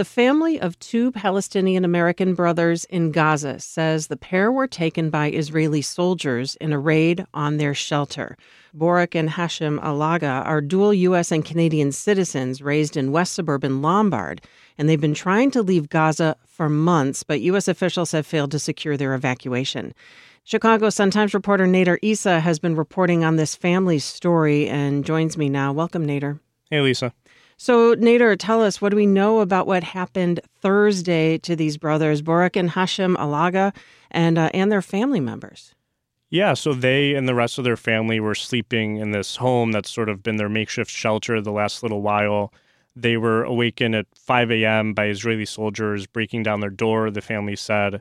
The 0.00 0.04
family 0.06 0.58
of 0.58 0.78
two 0.78 1.12
Palestinian 1.12 1.84
American 1.84 2.32
brothers 2.32 2.86
in 2.86 3.12
Gaza 3.12 3.60
says 3.60 4.06
the 4.06 4.16
pair 4.16 4.50
were 4.50 4.66
taken 4.66 5.10
by 5.10 5.30
Israeli 5.30 5.82
soldiers 5.82 6.56
in 6.56 6.72
a 6.72 6.78
raid 6.78 7.26
on 7.34 7.58
their 7.58 7.74
shelter. 7.74 8.38
Borak 8.74 9.14
and 9.14 9.28
Hashim 9.28 9.78
Alaga 9.82 10.42
are 10.46 10.62
dual 10.62 10.94
U.S. 10.94 11.30
and 11.30 11.44
Canadian 11.44 11.92
citizens 11.92 12.62
raised 12.62 12.96
in 12.96 13.12
West 13.12 13.34
Suburban 13.34 13.82
Lombard, 13.82 14.40
and 14.78 14.88
they've 14.88 14.98
been 14.98 15.12
trying 15.12 15.50
to 15.50 15.60
leave 15.60 15.90
Gaza 15.90 16.34
for 16.46 16.70
months, 16.70 17.22
but 17.22 17.42
U.S. 17.42 17.68
officials 17.68 18.12
have 18.12 18.26
failed 18.26 18.52
to 18.52 18.58
secure 18.58 18.96
their 18.96 19.12
evacuation. 19.12 19.92
Chicago 20.44 20.88
Sun-Times 20.88 21.34
reporter 21.34 21.66
Nader 21.66 21.98
Issa 22.00 22.40
has 22.40 22.58
been 22.58 22.74
reporting 22.74 23.22
on 23.22 23.36
this 23.36 23.54
family's 23.54 24.06
story 24.06 24.66
and 24.66 25.04
joins 25.04 25.36
me 25.36 25.50
now. 25.50 25.74
Welcome, 25.74 26.06
Nader. 26.06 26.40
Hey, 26.70 26.80
Lisa. 26.80 27.12
So, 27.62 27.94
Nader, 27.94 28.36
tell 28.38 28.62
us 28.62 28.80
what 28.80 28.88
do 28.88 28.96
we 28.96 29.04
know 29.04 29.40
about 29.40 29.66
what 29.66 29.84
happened 29.84 30.40
Thursday 30.62 31.36
to 31.40 31.54
these 31.54 31.76
brothers, 31.76 32.22
Borak 32.22 32.56
and 32.56 32.70
Hashim 32.70 33.16
Alaga, 33.16 33.76
and 34.10 34.38
uh, 34.38 34.48
and 34.54 34.72
their 34.72 34.80
family 34.80 35.20
members? 35.20 35.74
Yeah, 36.30 36.54
so 36.54 36.72
they 36.72 37.14
and 37.14 37.28
the 37.28 37.34
rest 37.34 37.58
of 37.58 37.64
their 37.64 37.76
family 37.76 38.18
were 38.18 38.34
sleeping 38.34 38.96
in 38.96 39.10
this 39.10 39.36
home 39.36 39.72
that's 39.72 39.90
sort 39.90 40.08
of 40.08 40.22
been 40.22 40.38
their 40.38 40.48
makeshift 40.48 40.90
shelter 40.90 41.38
the 41.42 41.52
last 41.52 41.82
little 41.82 42.00
while. 42.00 42.50
They 42.96 43.18
were 43.18 43.44
awakened 43.44 43.94
at 43.94 44.06
5 44.16 44.50
a.m. 44.52 44.94
by 44.94 45.08
Israeli 45.08 45.44
soldiers 45.44 46.06
breaking 46.06 46.44
down 46.44 46.60
their 46.60 46.70
door, 46.70 47.10
the 47.10 47.20
family 47.20 47.56
said. 47.56 48.00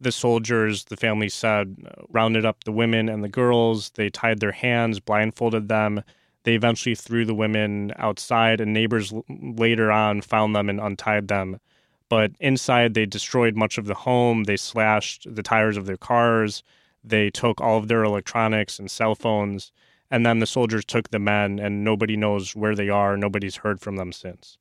The 0.00 0.12
soldiers, 0.12 0.84
the 0.84 0.96
family 0.96 1.28
said, 1.28 1.76
rounded 2.10 2.44
up 2.44 2.62
the 2.62 2.70
women 2.70 3.08
and 3.08 3.24
the 3.24 3.28
girls. 3.28 3.90
They 3.96 4.10
tied 4.10 4.38
their 4.38 4.52
hands, 4.52 5.00
blindfolded 5.00 5.66
them, 5.66 6.04
they 6.44 6.54
eventually 6.54 6.94
threw 6.94 7.24
the 7.24 7.34
women 7.34 7.92
outside, 7.96 8.60
and 8.60 8.72
neighbors 8.72 9.12
later 9.28 9.92
on 9.92 10.22
found 10.22 10.54
them 10.54 10.68
and 10.68 10.80
untied 10.80 11.28
them. 11.28 11.60
But 12.08 12.32
inside, 12.40 12.94
they 12.94 13.06
destroyed 13.06 13.56
much 13.56 13.78
of 13.78 13.86
the 13.86 13.94
home. 13.94 14.44
They 14.44 14.56
slashed 14.56 15.26
the 15.34 15.42
tires 15.42 15.76
of 15.76 15.86
their 15.86 15.96
cars. 15.96 16.62
They 17.02 17.30
took 17.30 17.60
all 17.60 17.78
of 17.78 17.88
their 17.88 18.04
electronics 18.04 18.78
and 18.78 18.90
cell 18.90 19.14
phones. 19.14 19.72
And 20.10 20.26
then 20.26 20.40
the 20.40 20.46
soldiers 20.46 20.84
took 20.84 21.10
the 21.10 21.18
men, 21.18 21.58
and 21.58 21.84
nobody 21.84 22.16
knows 22.16 22.54
where 22.54 22.74
they 22.74 22.90
are. 22.90 23.16
Nobody's 23.16 23.56
heard 23.56 23.80
from 23.80 23.96
them 23.96 24.12
since. 24.12 24.58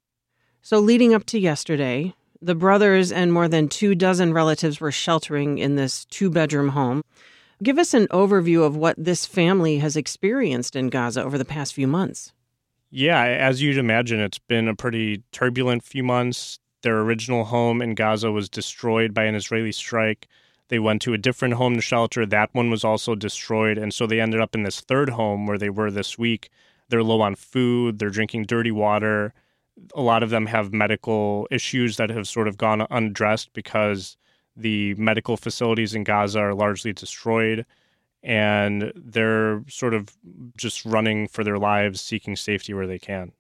So, 0.62 0.80
leading 0.80 1.14
up 1.14 1.26
to 1.26 1.40
yesterday, 1.40 2.14
the 2.42 2.56
brothers 2.56 3.12
and 3.12 3.34
more 3.34 3.48
than 3.48 3.68
two 3.68 3.96
dozen 3.96 4.34
relatives 4.34 4.80
were 4.80 4.92
sheltering 4.92 5.58
in 5.58 5.76
this 5.76 6.06
two 6.06 6.30
bedroom 6.30 6.70
home. 6.70 7.04
Give 7.64 7.78
us 7.78 7.94
an 7.94 8.08
overview 8.08 8.66
of 8.66 8.76
what 8.76 8.96
this 8.98 9.28
family 9.28 9.78
has 9.78 9.96
experienced 9.96 10.76
in 10.76 10.90
Gaza 10.90 11.24
over 11.24 11.38
the 11.38 11.46
past 11.46 11.76
few 11.76 11.86
months. 11.86 12.34
Yeah, 12.90 13.22
as 13.24 13.62
you'd 13.62 13.78
imagine, 13.78 14.20
it's 14.20 14.40
been 14.40 14.68
a 14.68 14.76
pretty 14.76 15.22
turbulent 15.32 15.84
few 15.84 16.04
months. 16.04 16.60
Their 16.82 17.00
original 17.02 17.46
home 17.46 17.82
in 17.82 17.94
Gaza 17.94 18.32
was 18.32 18.50
destroyed 18.50 19.14
by 19.14 19.26
an 19.26 19.36
Israeli 19.36 19.72
strike. 19.72 20.28
They 20.70 20.80
went 20.80 21.04
to 21.04 21.14
a 21.14 21.20
different 21.20 21.54
home 21.54 21.76
to 21.76 21.82
shelter. 21.82 22.26
That 22.26 22.50
one 22.54 22.72
was 22.72 22.84
also 22.84 23.14
destroyed. 23.14 23.78
And 23.78 23.94
so 23.94 24.08
they 24.08 24.20
ended 24.20 24.42
up 24.42 24.56
in 24.56 24.64
this 24.64 24.82
third 24.82 25.10
home 25.10 25.46
where 25.46 25.60
they 25.60 25.70
were 25.70 25.92
this 25.92 26.18
week. 26.18 26.50
They're 26.90 27.04
low 27.04 27.22
on 27.22 27.36
food, 27.36 28.00
they're 28.00 28.10
drinking 28.10 28.46
dirty 28.46 28.72
water. 28.72 29.34
A 29.96 30.02
lot 30.02 30.24
of 30.24 30.32
them 30.32 30.48
have 30.48 30.74
medical 30.74 31.48
issues 31.52 31.98
that 31.98 32.10
have 32.10 32.28
sort 32.28 32.48
of 32.48 32.58
gone 32.58 32.82
unaddressed 32.90 33.54
because 33.54 34.18
the 34.56 34.96
medical 34.96 35.38
facilities 35.38 35.96
in 35.96 36.04
Gaza 36.04 36.40
are 36.40 36.54
largely 36.54 36.94
destroyed, 36.94 37.66
and 38.24 38.92
they're 38.96 39.64
sort 39.68 39.94
of 39.94 40.10
just 40.58 40.86
running 40.86 41.28
for 41.28 41.44
their 41.44 41.58
lives, 41.58 42.02
seeking 42.02 42.36
safety 42.36 42.74
where 42.74 42.88
they 42.88 43.00
can. 43.00 43.32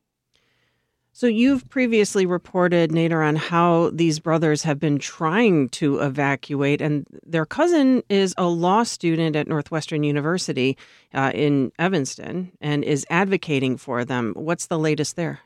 So, 1.13 1.27
you've 1.27 1.67
previously 1.69 2.25
reported, 2.25 2.91
Nader, 2.91 3.27
on 3.27 3.35
how 3.35 3.89
these 3.93 4.19
brothers 4.19 4.63
have 4.63 4.79
been 4.79 4.97
trying 4.97 5.67
to 5.69 5.99
evacuate, 5.99 6.81
and 6.81 7.05
their 7.25 7.45
cousin 7.45 8.01
is 8.07 8.33
a 8.37 8.47
law 8.47 8.83
student 8.83 9.35
at 9.35 9.47
Northwestern 9.47 10.03
University 10.03 10.77
uh, 11.13 11.31
in 11.35 11.73
Evanston 11.77 12.53
and 12.61 12.85
is 12.85 13.05
advocating 13.09 13.75
for 13.75 14.05
them. 14.05 14.33
What's 14.37 14.67
the 14.67 14.79
latest 14.79 15.17
there? 15.17 15.41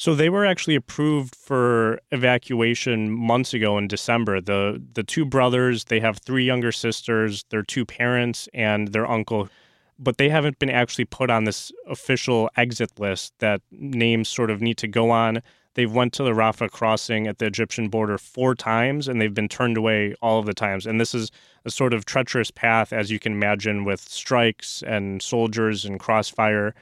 So 0.00 0.14
they 0.14 0.30
were 0.30 0.46
actually 0.46 0.76
approved 0.76 1.36
for 1.36 2.00
evacuation 2.10 3.10
months 3.10 3.52
ago 3.52 3.76
in 3.76 3.86
December. 3.86 4.40
The 4.40 4.82
the 4.94 5.02
two 5.02 5.26
brothers, 5.26 5.84
they 5.84 6.00
have 6.00 6.16
three 6.16 6.42
younger 6.42 6.72
sisters, 6.72 7.44
their 7.50 7.62
two 7.62 7.84
parents 7.84 8.48
and 8.54 8.94
their 8.94 9.06
uncle, 9.06 9.50
but 9.98 10.16
they 10.16 10.30
haven't 10.30 10.58
been 10.58 10.70
actually 10.70 11.04
put 11.04 11.28
on 11.28 11.44
this 11.44 11.70
official 11.86 12.48
exit 12.56 12.98
list 12.98 13.34
that 13.40 13.60
names 13.70 14.30
sort 14.30 14.50
of 14.50 14.62
need 14.62 14.78
to 14.78 14.88
go 14.88 15.10
on. 15.10 15.42
They've 15.74 15.92
went 15.92 16.14
to 16.14 16.22
the 16.22 16.32
Rafah 16.32 16.70
crossing 16.70 17.26
at 17.26 17.36
the 17.36 17.44
Egyptian 17.44 17.90
border 17.90 18.16
four 18.16 18.54
times 18.54 19.06
and 19.06 19.20
they've 19.20 19.34
been 19.34 19.50
turned 19.50 19.76
away 19.76 20.14
all 20.22 20.38
of 20.38 20.46
the 20.46 20.54
times. 20.54 20.86
And 20.86 20.98
this 20.98 21.14
is 21.14 21.30
a 21.66 21.70
sort 21.70 21.92
of 21.92 22.06
treacherous 22.06 22.50
path 22.50 22.94
as 22.94 23.10
you 23.10 23.18
can 23.18 23.32
imagine 23.32 23.84
with 23.84 24.00
strikes 24.00 24.82
and 24.82 25.20
soldiers 25.20 25.84
and 25.84 26.00
crossfire 26.00 26.74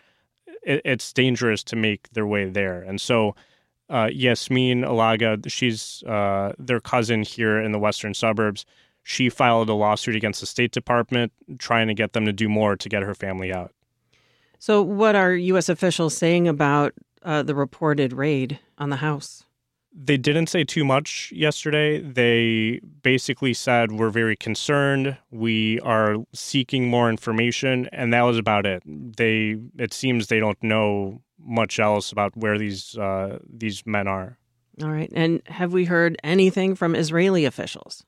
it, 0.63 0.83
it's 0.85 1.13
dangerous 1.13 1.63
to 1.65 1.77
make 1.77 2.09
their 2.11 2.27
way 2.27 2.49
there. 2.49 2.83
And 2.83 3.01
so, 3.01 3.35
uh, 3.91 4.11
Yasmin 4.13 4.83
Alaga, 4.83 5.51
she's 5.51 6.03
uh, 6.05 6.53
their 6.59 6.81
cousin 6.81 7.23
here 7.23 7.59
in 7.59 7.73
the 7.73 7.79
western 7.79 8.15
suburbs. 8.15 8.67
She 9.03 9.31
filed 9.31 9.71
a 9.71 9.75
lawsuit 9.75 10.15
against 10.15 10.41
the 10.41 10.47
State 10.47 10.73
Department, 10.73 11.33
trying 11.59 11.89
to 11.89 11.95
get 11.95 12.13
them 12.13 12.27
to 12.27 12.33
do 12.33 12.49
more 12.49 12.77
to 12.77 12.89
get 12.89 13.03
her 13.03 13.15
family 13.15 13.53
out. 13.53 13.73
So, 14.59 14.83
what 14.83 15.15
are 15.15 15.33
U.S. 15.33 15.69
officials 15.69 16.17
saying 16.17 16.49
about 16.49 16.93
uh, 17.23 17.43
the 17.43 17.55
reported 17.55 18.13
raid 18.13 18.59
on 18.77 18.91
the 18.91 18.97
house? 18.97 19.45
They 19.93 20.17
didn't 20.17 20.49
say 20.49 20.65
too 20.65 20.85
much 20.85 21.33
yesterday. 21.35 22.01
They 22.01 22.81
basically 23.03 23.55
said, 23.55 23.93
We're 23.93 24.11
very 24.11 24.37
concerned. 24.37 25.17
We 25.31 25.81
are 25.81 26.17
seeking 26.33 26.89
more 26.89 27.11
information. 27.11 27.89
And 27.93 28.13
that 28.13 28.23
was 28.23 28.39
about 28.39 28.67
it. 28.67 28.83
They, 28.85 29.57
it 29.79 29.93
seems 29.93 30.27
they 30.27 30.41
don't 30.41 30.63
know 30.63 31.23
much 31.39 31.79
else 31.79 32.13
about 32.13 32.37
where 32.37 32.59
these, 32.59 32.97
uh, 32.97 33.39
these 33.49 33.85
men 33.87 34.07
are. 34.07 34.39
All 34.83 34.91
right. 34.91 35.11
And 35.15 35.43
have 35.47 35.73
we 35.73 35.85
heard 35.85 36.17
anything 36.23 36.75
from 36.75 36.95
Israeli 36.95 37.45
officials? 37.45 38.05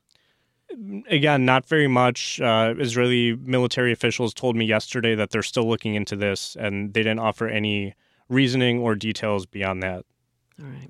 Again, 1.09 1.43
not 1.43 1.65
very 1.65 1.87
much. 1.87 2.39
Uh, 2.39 2.75
Israeli 2.77 3.35
military 3.35 3.91
officials 3.91 4.33
told 4.33 4.55
me 4.55 4.65
yesterday 4.65 5.15
that 5.15 5.31
they're 5.31 5.43
still 5.43 5.67
looking 5.67 5.95
into 5.95 6.15
this 6.15 6.55
and 6.57 6.93
they 6.93 7.01
didn't 7.01 7.19
offer 7.19 7.47
any 7.47 7.93
reasoning 8.29 8.79
or 8.79 8.95
details 8.95 9.45
beyond 9.45 9.83
that. 9.83 10.05
All 10.61 10.67
right. 10.67 10.89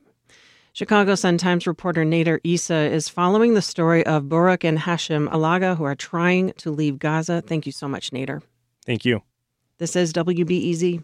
Chicago 0.73 1.15
Sun-Times 1.15 1.67
reporter 1.67 2.05
Nader 2.05 2.39
Issa 2.45 2.73
is 2.73 3.09
following 3.09 3.55
the 3.55 3.61
story 3.61 4.05
of 4.05 4.23
Borak 4.23 4.63
and 4.63 4.79
Hashim 4.79 5.27
Alaga, 5.29 5.75
who 5.75 5.83
are 5.83 5.95
trying 5.95 6.53
to 6.53 6.71
leave 6.71 6.97
Gaza. 6.97 7.41
Thank 7.41 7.65
you 7.65 7.73
so 7.73 7.89
much, 7.89 8.11
Nader. 8.11 8.41
Thank 8.85 9.03
you. 9.03 9.21
This 9.79 9.97
is 9.97 10.13
WBEZ. 10.13 11.03